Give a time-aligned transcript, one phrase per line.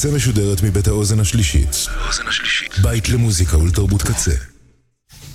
[0.00, 1.76] הקצה משודרת מבית האוזן השלישית.
[2.82, 4.30] בית למוזיקה ולתרבות קצה.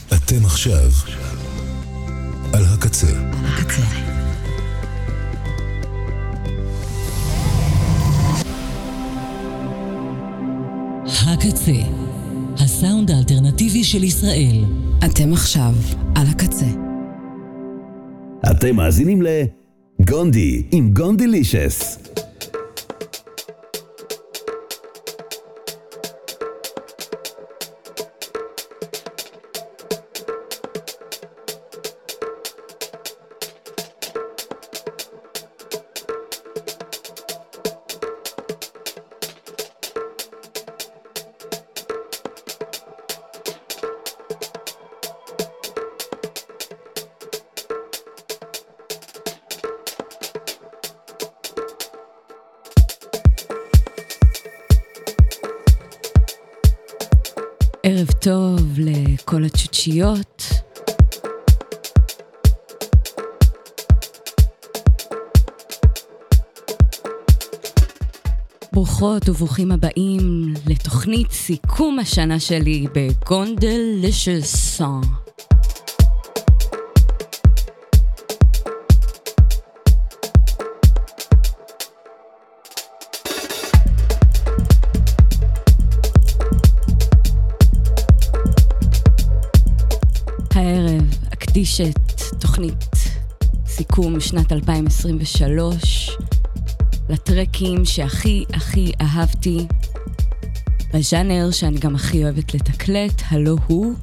[0.08, 0.92] אתם עכשיו
[2.54, 3.08] על הקצה.
[11.06, 11.72] הקצה,
[12.58, 14.66] הסאונד האלטרנטיבי של ישראל.
[15.06, 15.74] אתם עכשיו
[16.16, 16.70] על הקצה.
[18.52, 22.05] אתם מאזינים לגונדי עם גונדילישס.
[59.86, 60.44] הצ'וצ'יות.
[68.74, 74.82] ברוכות וברוכים הבאים לתוכנית סיכום השנה שלי בגונדלישס.
[74.82, 75.25] הערב
[91.82, 92.94] את תוכנית
[93.68, 96.10] סיכום שנת 2023
[97.10, 99.68] לטרקים שהכי הכי אהבתי
[100.94, 103.94] בז'אנר שאני גם הכי אוהבת לתקלט, הלו הוא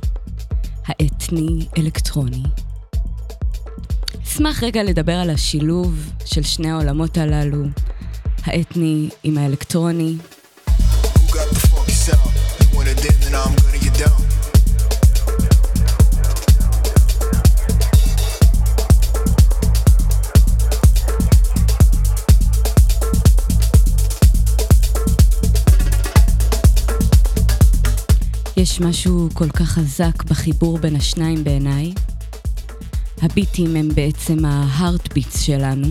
[0.87, 2.43] האתני אלקטרוני.
[4.25, 7.65] אשמח רגע לדבר על השילוב של שני העולמות הללו,
[8.45, 10.17] האתני עם האלקטרוני.
[28.72, 31.93] יש משהו כל כך חזק בחיבור בין השניים בעיניי.
[33.22, 35.88] הביטים הם בעצם ההארטביטס שלנו,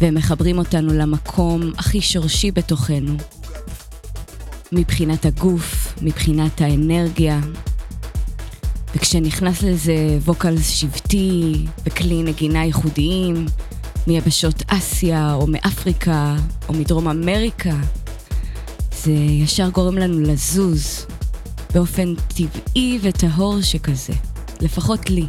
[0.00, 3.16] והם מחברים אותנו למקום הכי שורשי בתוכנו.
[4.72, 7.40] מבחינת הגוף, מבחינת האנרגיה.
[8.94, 13.46] וכשנכנס לזה ווקלס שבטי וכלי נגינה ייחודיים
[14.06, 16.36] מיבשות אסיה או מאפריקה
[16.68, 17.76] או מדרום אמריקה,
[19.02, 21.06] זה ישר גורם לנו לזוז
[21.74, 24.12] באופן טבעי וטהור שכזה,
[24.60, 25.26] לפחות לי.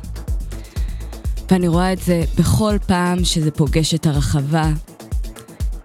[1.51, 4.69] ואני רואה את זה בכל פעם שזה פוגש את הרחבה,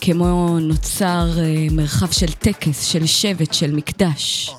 [0.00, 4.54] כמו נוצר אה, מרחב של טקס, של שבט, של מקדש.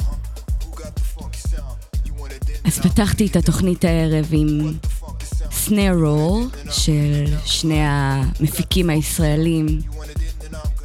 [2.65, 4.73] אז פתחתי את התוכנית הערב עם
[5.51, 9.67] סנר רול של שני המפיקים הישראלים,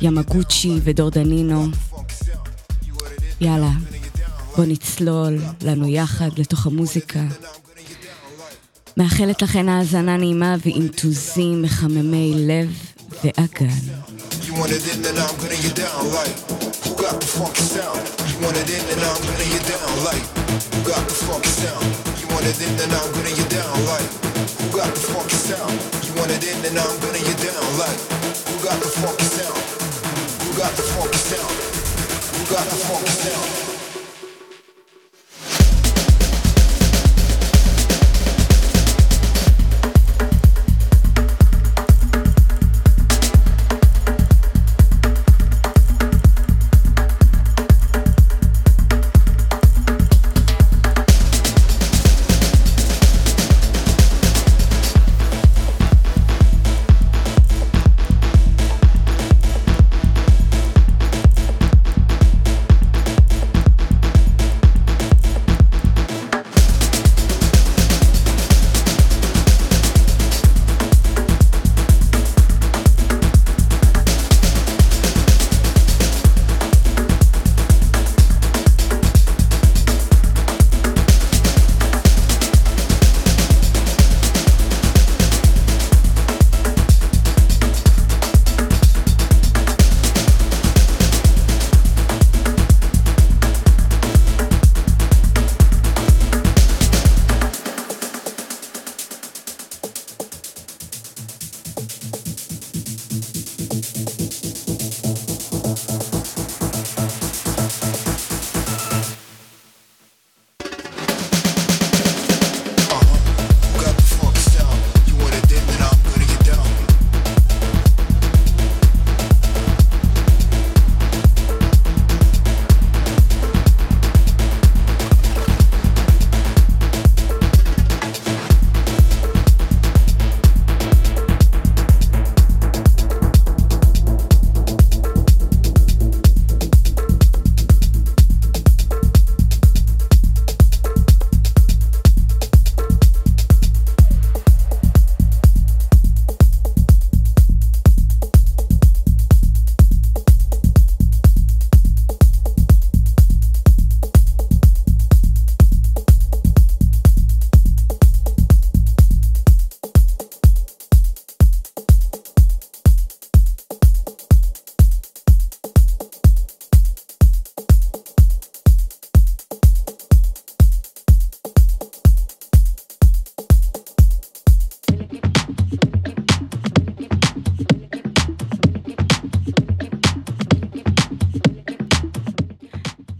[0.00, 1.66] ימגוצ'י ודורדנינו.
[3.40, 3.70] יאללה,
[4.56, 7.20] בוא נצלול לנו יחד לתוך המוזיקה.
[8.96, 12.70] מאחלת לכן האזנה נעימה ועינטוזים מחממי לב
[13.24, 13.66] ואגן.
[26.76, 27.66] I'm gonna get down.
[32.48, 33.75] Got the funky sound?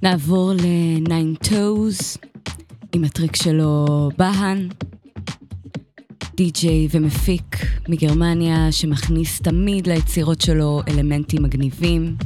[0.07, 2.19] נעבור ל-Nine Toes
[2.93, 4.69] עם הטריק שלו בהן,
[6.37, 7.57] די-ג'יי ומפיק
[7.89, 12.17] מגרמניה שמכניס תמיד ליצירות שלו אלמנטים מגניבים.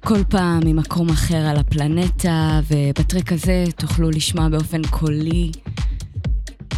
[0.00, 5.50] כל פעם ממקום אחר על הפלנטה, ובטרק הזה תוכלו לשמוע באופן קולי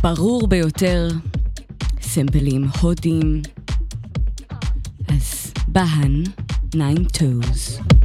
[0.02, 1.08] ברור ביותר
[2.00, 3.42] סמפלים הודים.
[5.08, 6.22] אז בהן,
[6.74, 7.97] nine toes.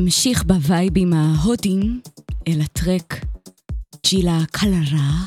[0.00, 2.00] נמשיך בווייבים ההודיים
[2.48, 3.24] אל הטרק
[4.06, 5.24] ג'ילה קלרה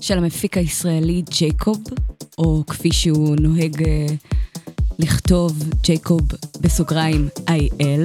[0.00, 1.84] של המפיק הישראלי ג'ייקוב,
[2.38, 3.86] או כפי שהוא נוהג uh,
[4.98, 6.20] לכתוב ג'ייקוב
[6.60, 8.04] בסוגריים איי-אל.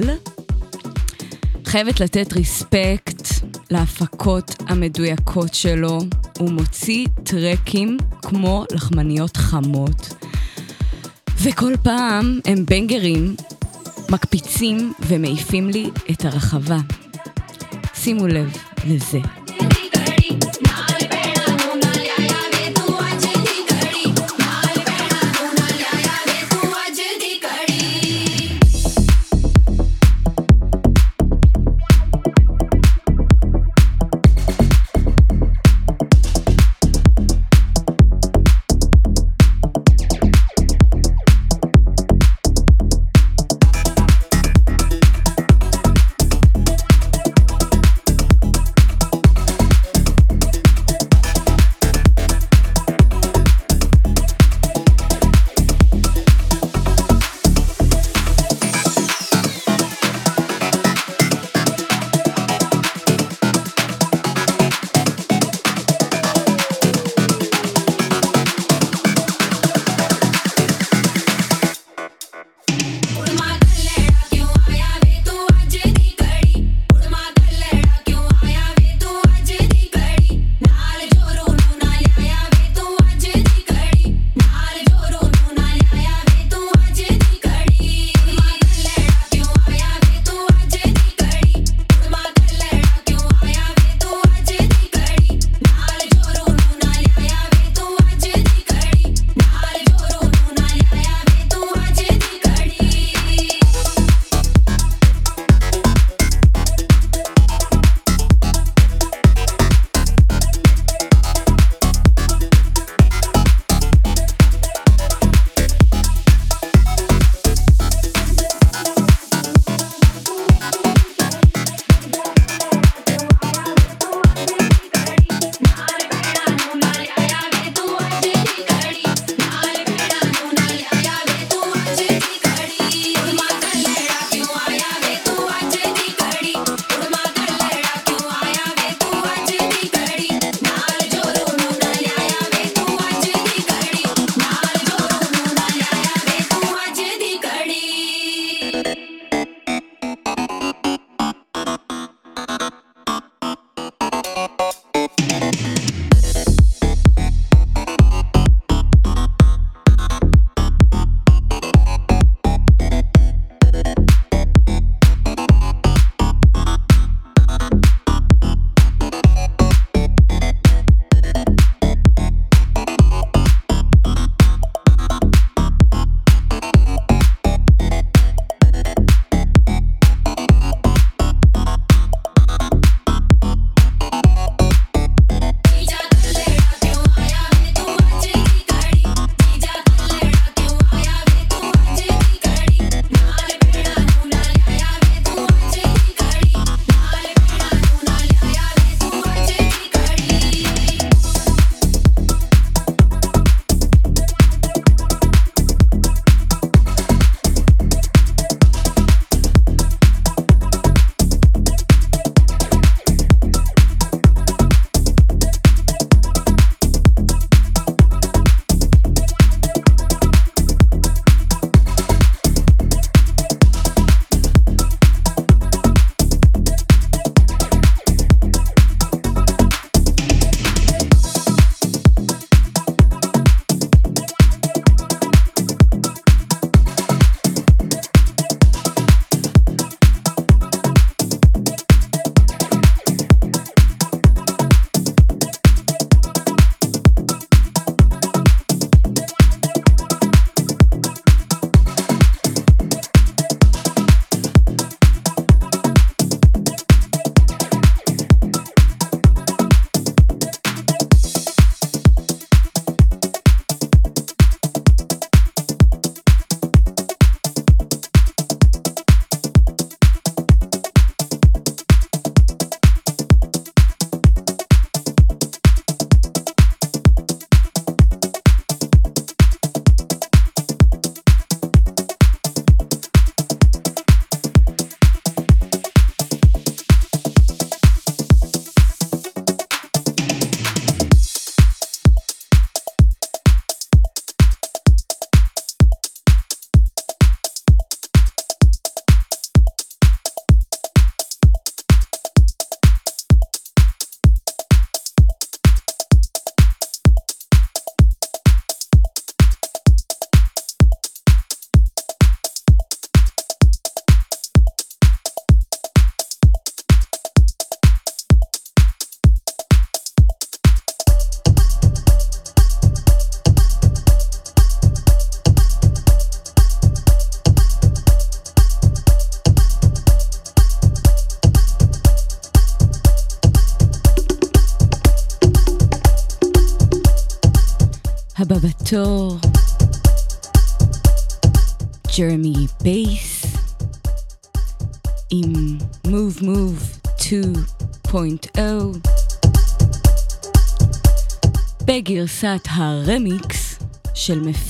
[1.64, 3.22] חייבת לתת ריספקט
[3.70, 5.98] להפקות המדויקות שלו.
[6.38, 10.14] הוא מוציא טרקים כמו לחמניות חמות.
[11.42, 13.36] וכל פעם הם בנגרים
[14.10, 16.78] מקפיצים ומעיפים לי את הרחבה.
[17.94, 19.39] שימו לב לזה.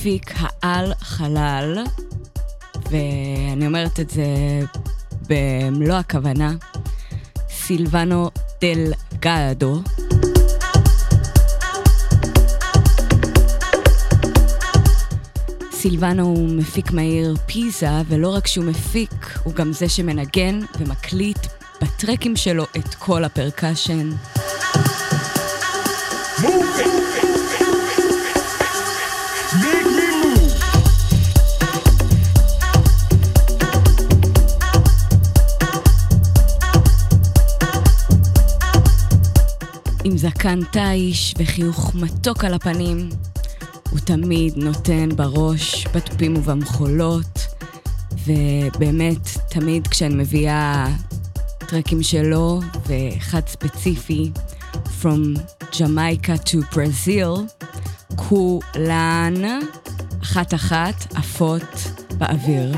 [0.01, 1.83] מפיק העל חלל,
[2.91, 4.25] ואני אומרת את זה
[5.29, 6.51] במלוא הכוונה,
[7.49, 8.29] סילבנו
[8.61, 9.81] דל גאדו.
[15.71, 21.47] סילבנו הוא מפיק מהעיר פיזה, ולא רק שהוא מפיק, הוא גם זה שמנגן ומקליט
[21.81, 24.09] בטרקים שלו את כל הפרקשן.
[40.41, 43.09] זקן תיש וחיוך מתוק על הפנים,
[43.89, 47.47] הוא תמיד נותן בראש, בתופים ובמחולות,
[48.25, 50.87] ובאמת, תמיד כשאני מביאה
[51.57, 54.31] טרקים שלו, ואחד ספציפי,
[54.73, 55.39] From
[55.71, 57.65] Jamaica to Brazil,
[58.15, 59.33] כולן
[60.21, 62.75] אחת-אחת עפות באוויר.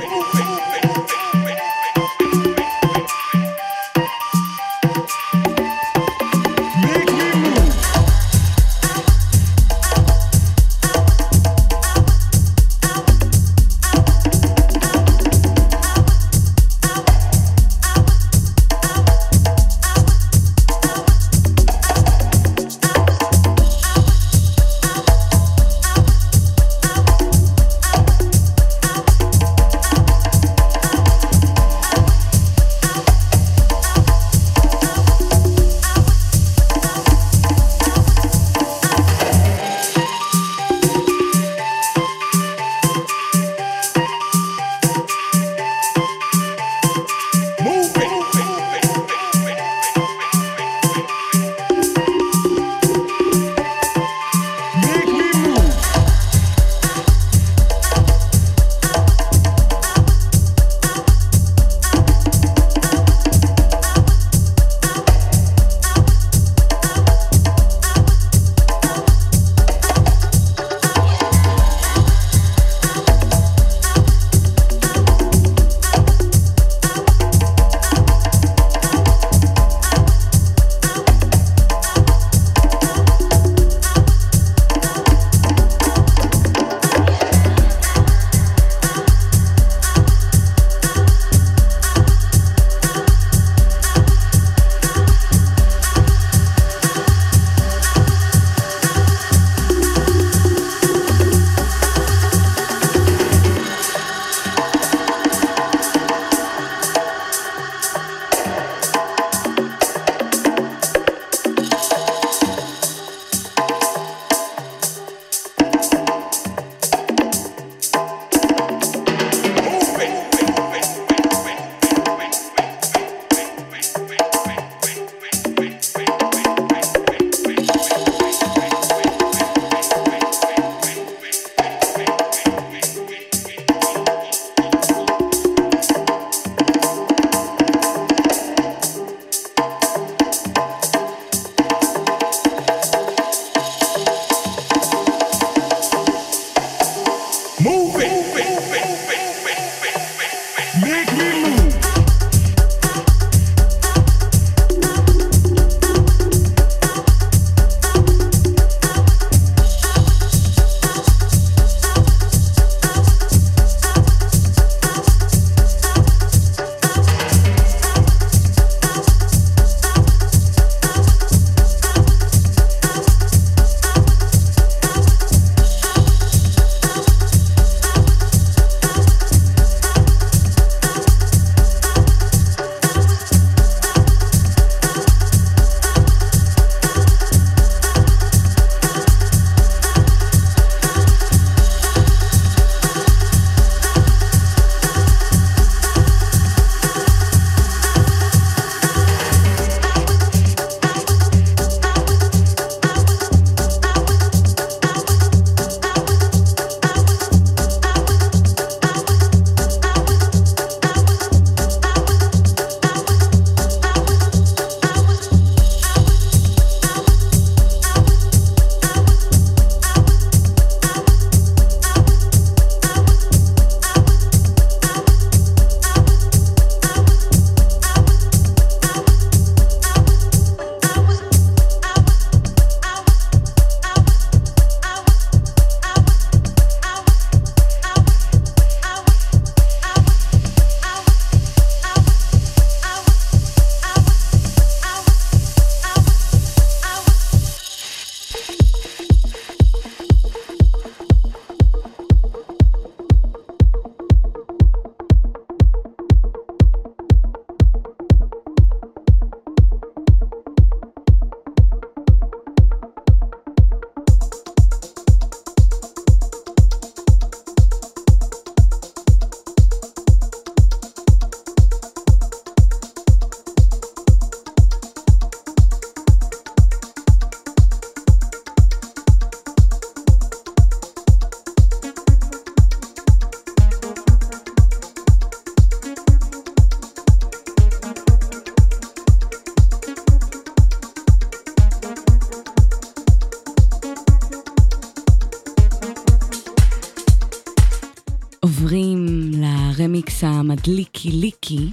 [298.63, 301.69] עוברים לרמיקס המדליקי ליקי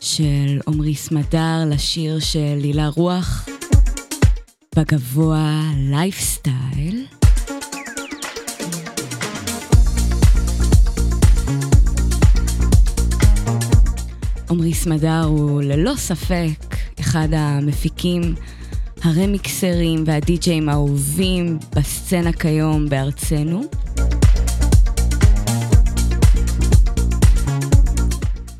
[0.00, 3.48] של עמרי סמדר לשיר של הילה רוח
[4.76, 7.06] בגבוה לייפסטייל.
[14.50, 18.34] עמרי סמדר הוא ללא ספק אחד המפיקים,
[19.02, 23.87] הרמיקסרים והדי-ג'אים האהובים בסצנה כיום בארצנו.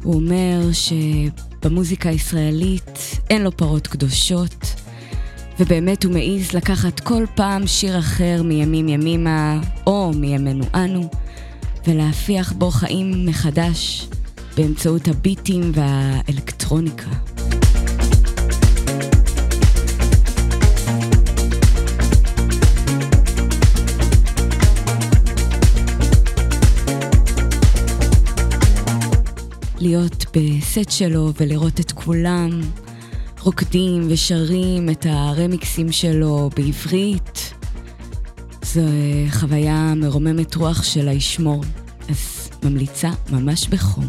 [0.09, 2.99] הוא אומר שבמוזיקה הישראלית
[3.31, 4.75] אין לו פרות קדושות,
[5.61, 11.09] ובאמת הוא מעז לקחת כל פעם שיר אחר מימים ימימה, או מימינו אנו,
[11.87, 14.09] ולהפיח בו חיים מחדש
[14.57, 17.11] באמצעות הביטים והאלקטרוניקה.
[29.81, 32.61] להיות בסט שלו ולראות את כולם
[33.41, 37.55] רוקדים ושרים את הרמיקסים שלו בעברית.
[38.63, 38.83] זו
[39.31, 41.65] חוויה מרוממת רוח של הישמור,
[42.09, 44.07] אז ממליצה ממש בחום.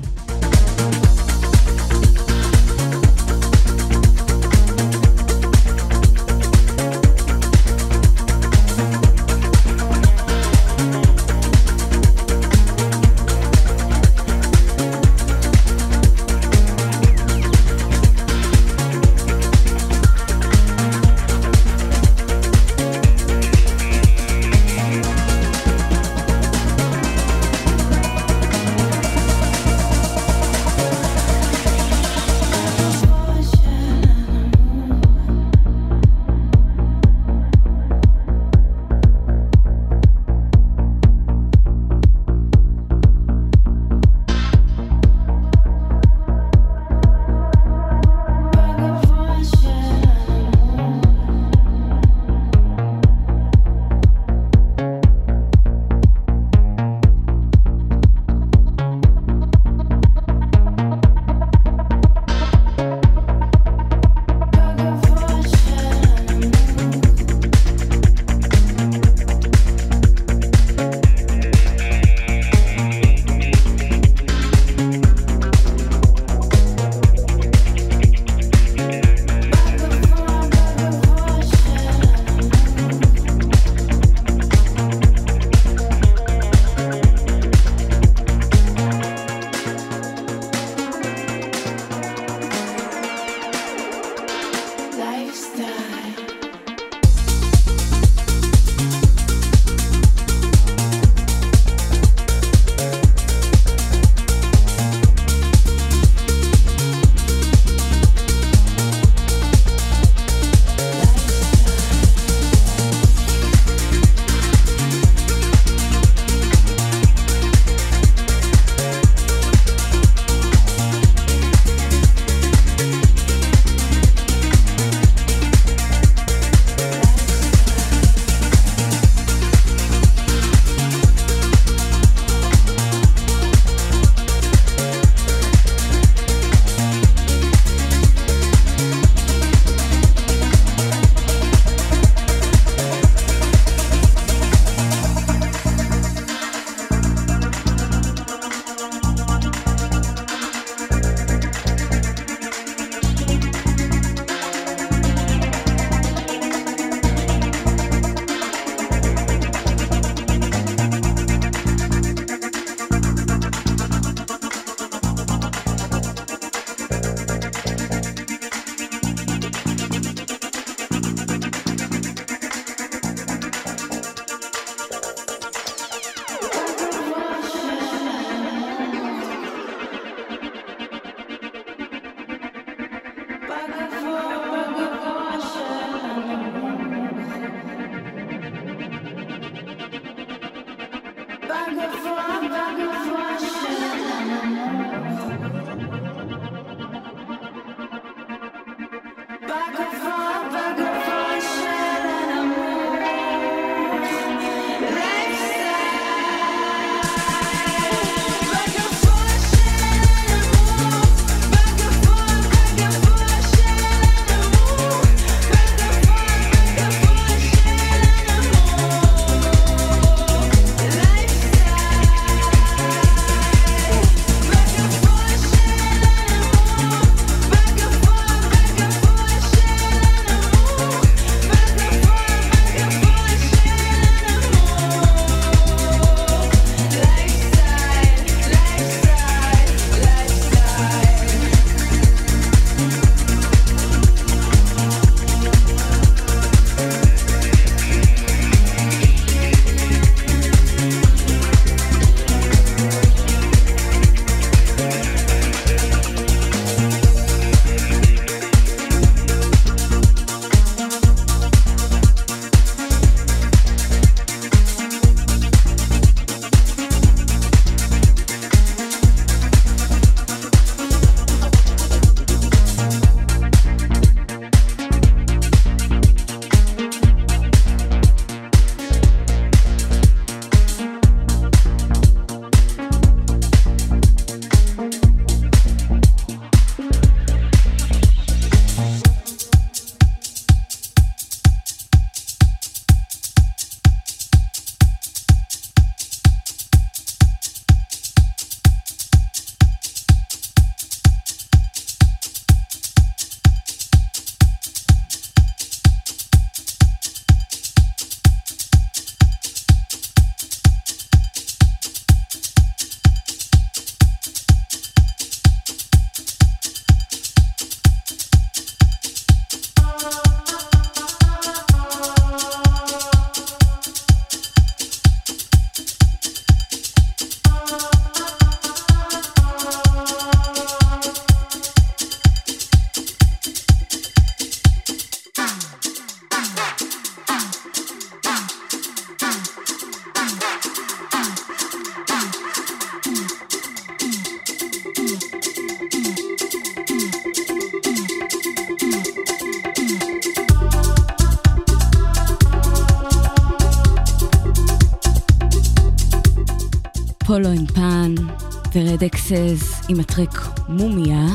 [359.89, 361.25] עם הטרק מומיה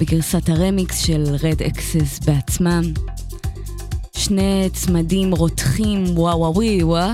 [0.00, 2.82] בגרסת הרמיקס של רד אקסס בעצמם.
[4.16, 7.10] שני צמדים רותחים וואו וואו וואו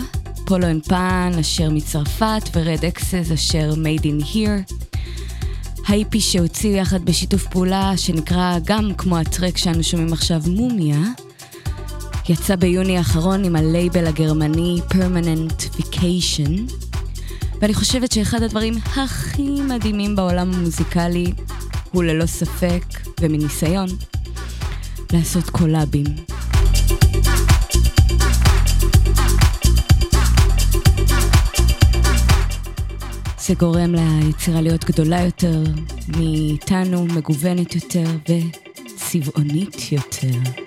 [0.47, 4.75] פולו אנד פן אשר מצרפת ורד אקסס אשר made in here.
[5.87, 11.01] ה EP שהוציאו יחד בשיתוף פעולה שנקרא גם כמו הטרק שאנו שומעים עכשיו מומיה
[12.29, 16.84] יצא ביוני האחרון עם הלייבל הגרמני Permanent Vacation
[17.64, 21.33] ואני חושבת שאחד הדברים הכי מדהימים בעולם המוזיקלי
[21.92, 22.83] הוא ללא ספק
[23.20, 23.88] ומניסיון
[25.12, 26.05] לעשות קולאבים.
[33.38, 35.62] זה גורם ליצירה להיות גדולה יותר
[36.16, 40.63] מאיתנו, מגוונת יותר וצבעונית יותר.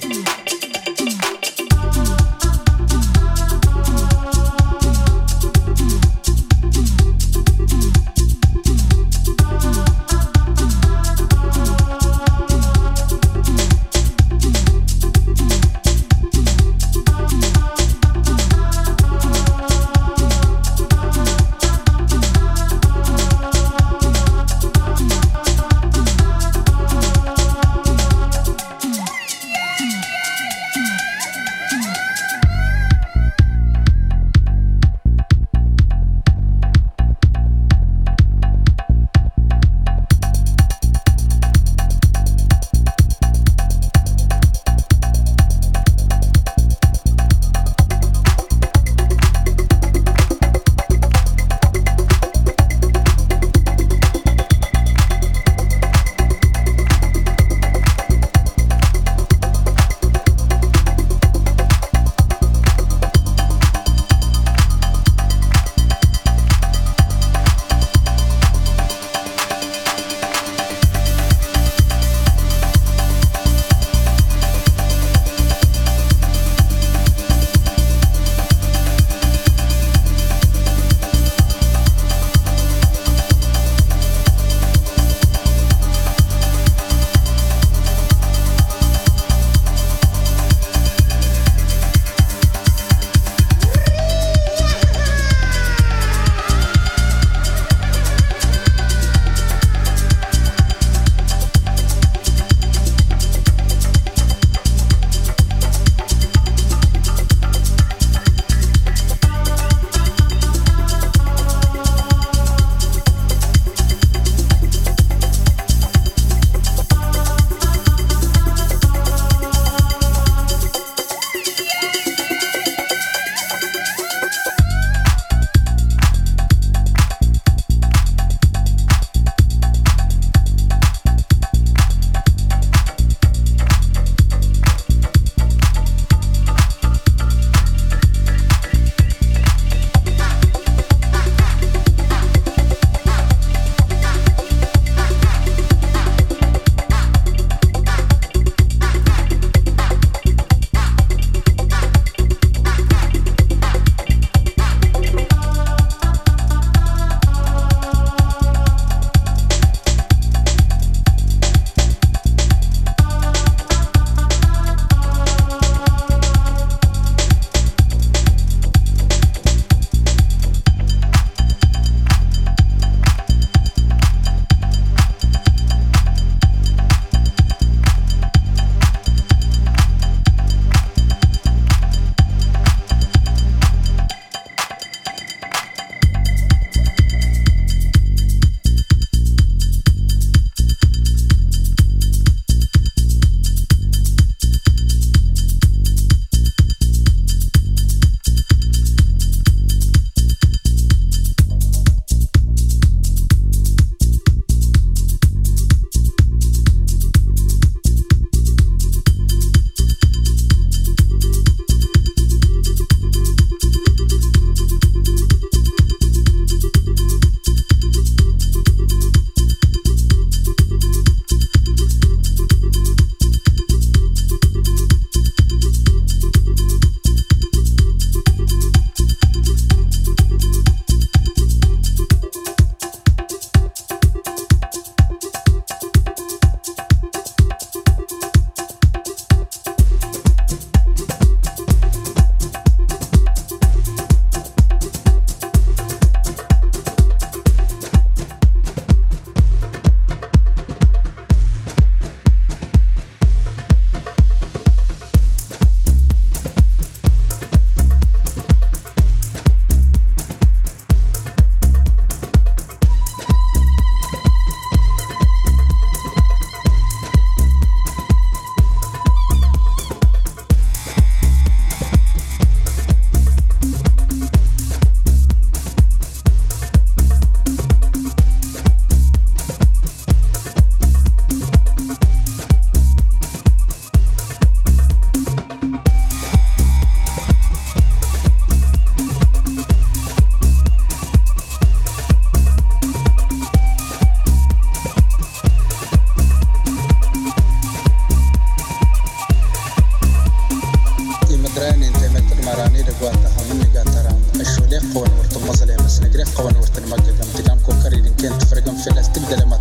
[304.97, 309.09] بون ورتن مزل يا مسنا جريف قوان ورتن مجد قام تقام كوكري كنت فرقم فلاس
[309.11, 309.56] تبدل ما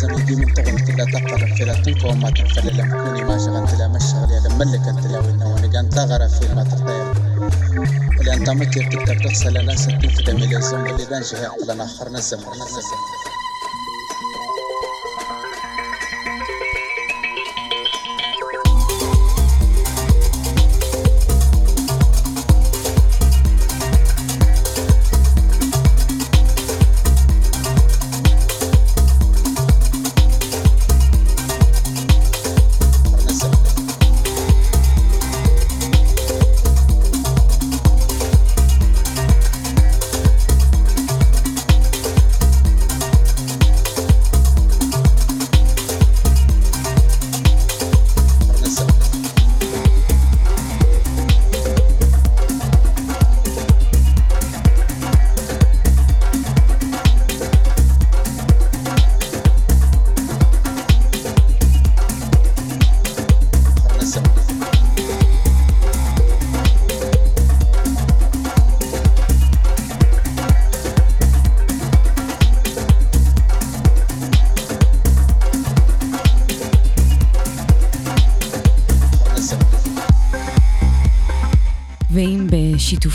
[0.00, 4.30] زميلي منتغم تلا تقرب فلا تنكو ما تنفل لم كوني ما شغل تلا ما الشغل
[4.30, 7.12] يا ملك أنت لا وين وأنا كان تغرى في ما تطير
[8.20, 12.08] اللي أنت مكي تقدر تحصل أنا سكتين في دمي لازم اللي دانجي هي قلنا اخر
[12.08, 13.29] نزم نزم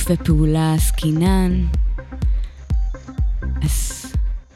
[0.07, 1.65] שיתופי פעולה עסקינן.
[3.63, 4.05] אז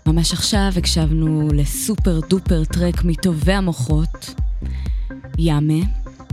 [0.06, 4.34] ממש עכשיו הקשבנו לסופר דופר טרק מטובי המוחות,
[5.38, 5.84] יאמה,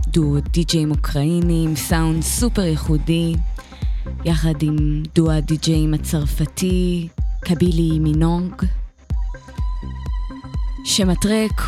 [0.07, 3.35] דו די-ג'אים אוקראינים, סאונד סופר ייחודי,
[4.25, 7.07] יחד עם דו הדי-ג'אים הצרפתי,
[7.39, 8.53] קבילי מינונג.
[10.85, 11.61] שם הטרק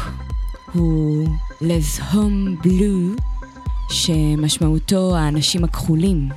[0.73, 1.27] הוא
[1.61, 3.15] לז הום בלו,
[3.89, 6.29] שמשמעותו האנשים הכחולים.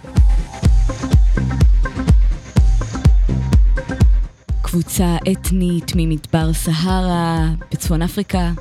[4.73, 8.53] קבוצה אתנית ממדבר סהרה בצפון אפריקה,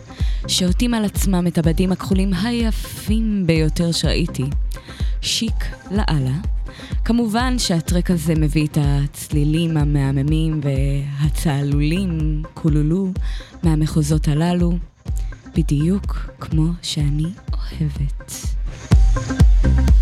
[0.48, 4.44] שעוטים על עצמם את הבדים הכחולים היפים ביותר שראיתי.
[5.22, 6.34] שיק לאללה.
[7.06, 13.12] כמובן שהטרק הזה מביא את הצלילים המהממים והצהלולים, קולולו,
[13.64, 14.78] מהמחוזות הללו,
[15.56, 18.34] בדיוק כמו שאני אוהבת.
[19.16, 20.01] בקי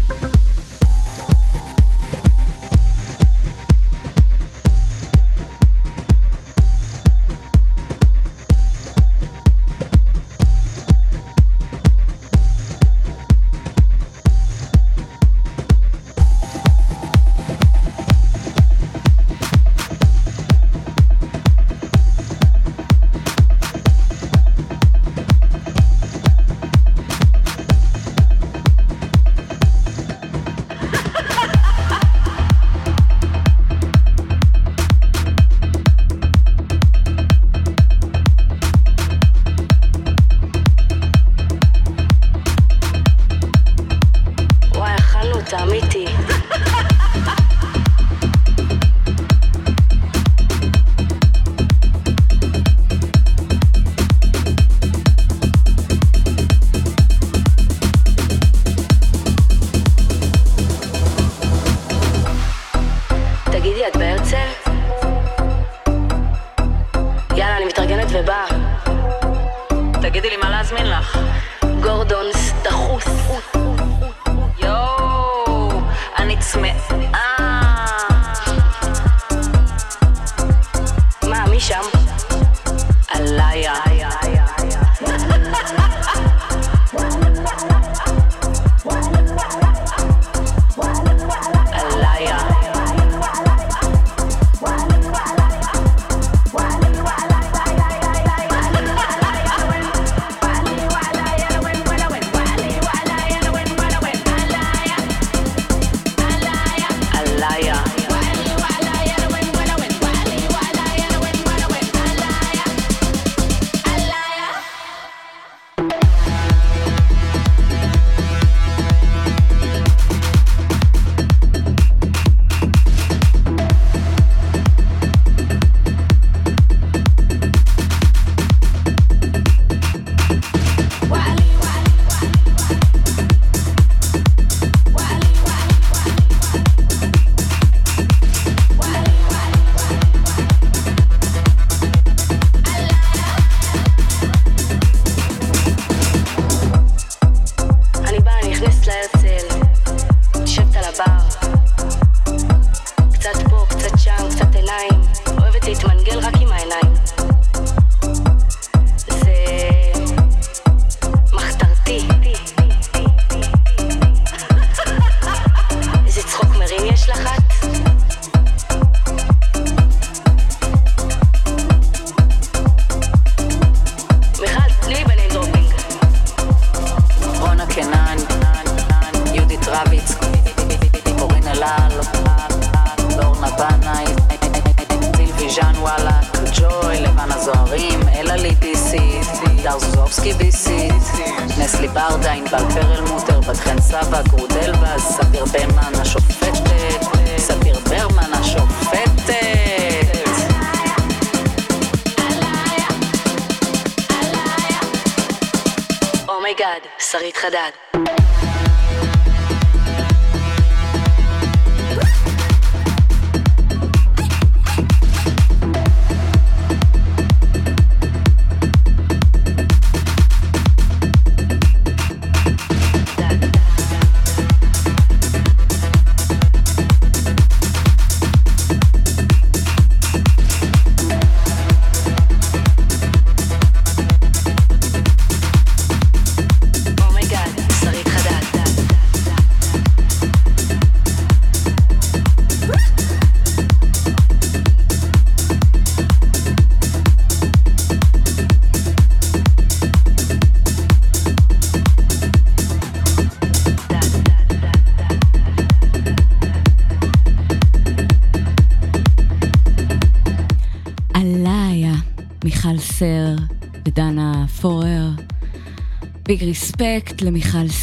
[207.11, 207.88] שרית חדד.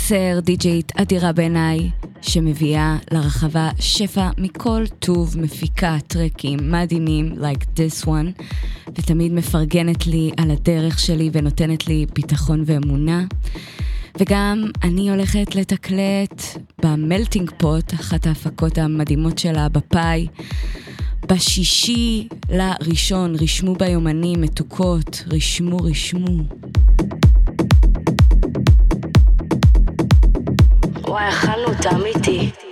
[0.09, 1.91] סר די-ג'ייט אדירה בעיניי,
[2.23, 8.43] שמביאה לרחבה שפע מכל טוב, מפיקה טרקים מדהימים, like this one,
[8.89, 13.25] ותמיד מפרגנת לי על הדרך שלי ונותנת לי ביטחון ואמונה.
[14.21, 16.43] וגם אני הולכת לתקלט
[16.83, 20.27] במלטינג פוט, אחת ההפקות המדהימות שלה בפאי.
[21.29, 26.43] בשישי לראשון, רשמו ביומנים, מתוקות, רשמו, רשמו.
[31.17, 32.66] וואי, אכלנו אותה, אמיתי.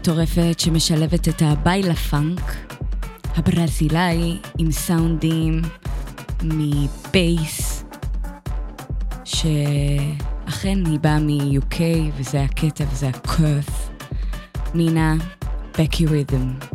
[0.00, 2.40] מטורפת שמשלבת את הביילה פאנק
[3.36, 5.62] הברזילאי עם סאונדים
[6.42, 7.84] מבייס,
[9.24, 11.80] שאכן היא באה מ-UK
[12.16, 13.90] וזה הקטע וזה הקוף.
[14.74, 15.14] מינה
[15.78, 16.69] בקי רית'ם.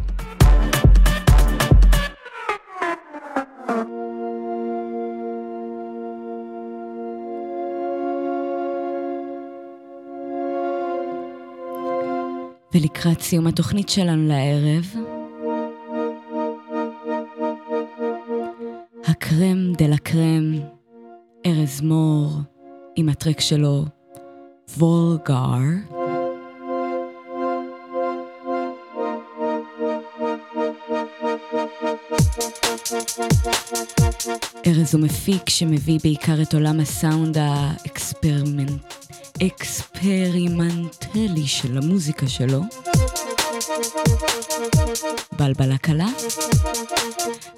[12.75, 14.85] ולקראת סיום התוכנית שלנו לערב,
[19.05, 20.53] ה crème de la crème,
[21.45, 22.31] ארז מור,
[22.95, 23.85] עם הטרק שלו,
[24.77, 25.35] וולגר.
[34.67, 39.04] ארז הוא מפיק שמביא בעיקר את עולם הסאונד האקספרימנט...
[39.43, 42.61] אקספרימנטלי של המוזיקה שלו.
[45.39, 46.07] בלבלה קלה.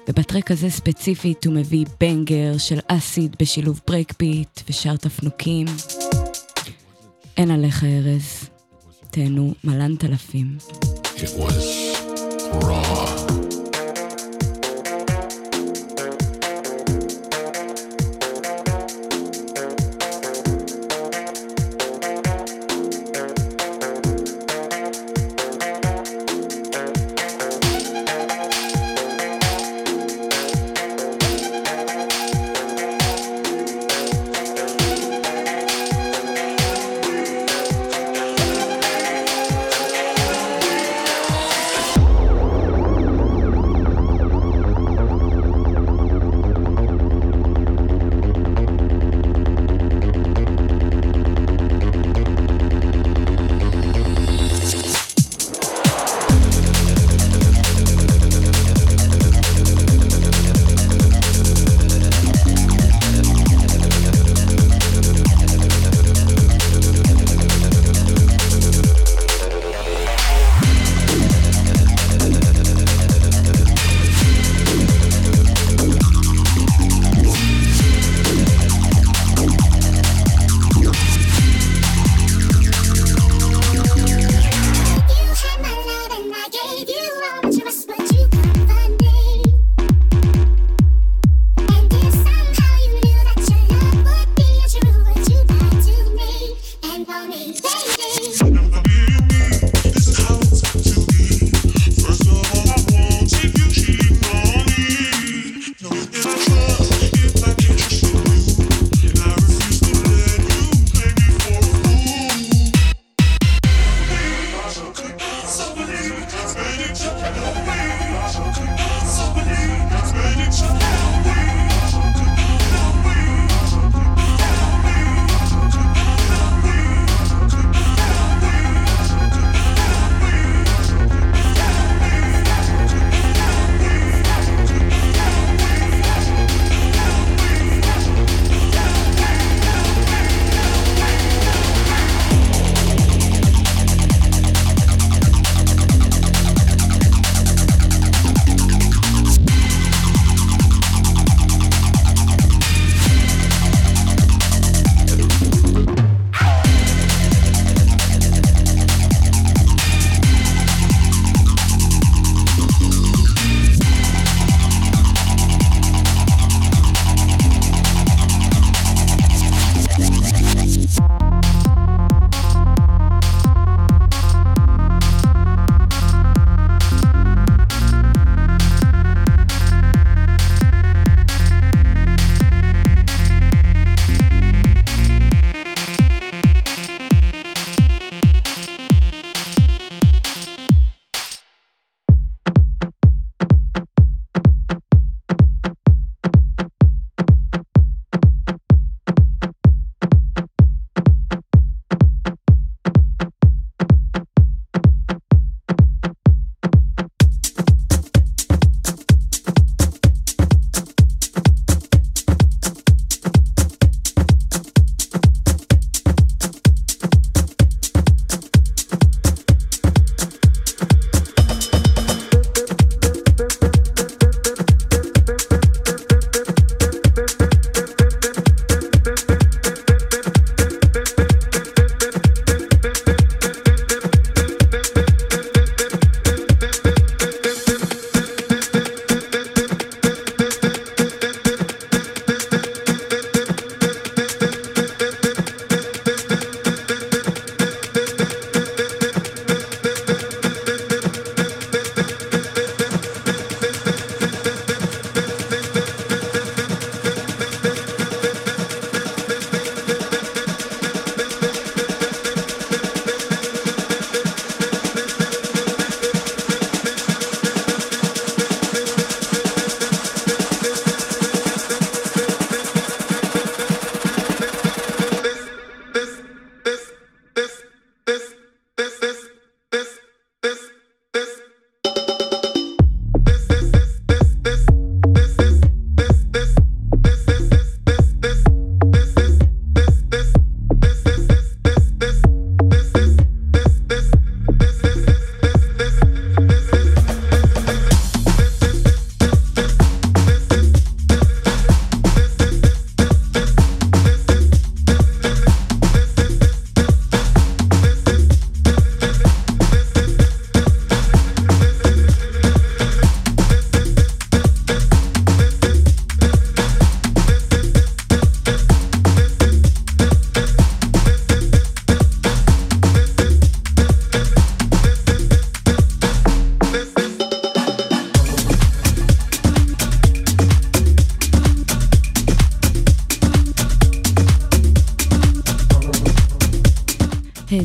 [0.08, 5.66] ובטרק הזה ספציפית הוא מביא banger של acid בשילוב breakbeat ושאר תפנוקים.
[7.36, 8.48] אין עליך ארז,
[9.10, 10.56] תהנו מלנת אלפים.
[11.16, 11.64] It was
[12.62, 13.17] raw.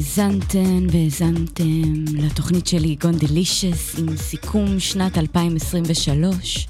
[0.04, 6.68] האזנתן והאזנתם לתוכנית שלי גונדלישס עם סיכום שנת 2023.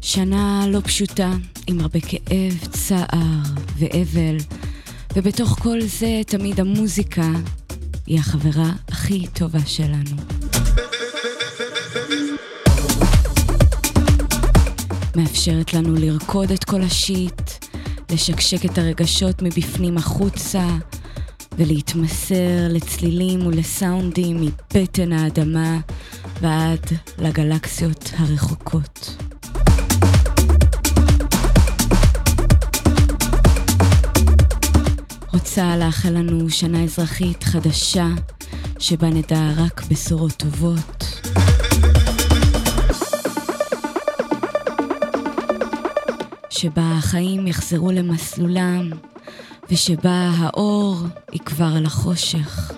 [0.00, 1.32] שנה לא פשוטה,
[1.66, 3.42] עם הרבה כאב, צער
[3.78, 4.36] ואבל,
[5.16, 7.30] ובתוך כל זה תמיד המוזיקה
[8.06, 10.16] היא החברה הכי טובה שלנו.
[15.16, 17.42] מאפשרת לנו לרקוד את כל השיט,
[18.12, 20.68] לשקשק את הרגשות מבפנים החוצה,
[21.58, 25.78] ולהתמסר לצלילים ולסאונדים מבטן האדמה
[26.40, 26.86] ועד
[27.18, 29.16] לגלקסיות הרחוקות.
[35.32, 38.06] רוצה לאחל לנו שנה אזרחית חדשה,
[38.78, 41.04] שבה נדע רק בשורות טובות.
[46.50, 48.90] שבה החיים יחזרו למסלולם,
[49.70, 50.96] ושבה האור
[51.32, 52.72] יגבר על החושך.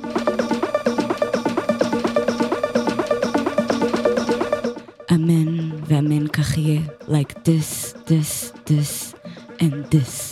[5.14, 9.14] אמן ואמן כך יהיה, like this, this, this
[9.60, 10.27] and this.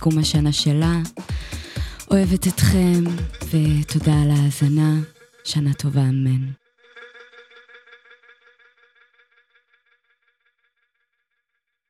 [0.00, 0.98] וסיכום השנה שלה.
[2.10, 3.04] אוהבת אתכם,
[3.46, 4.94] ותודה על ההאזנה.
[5.44, 6.04] שנה טובה.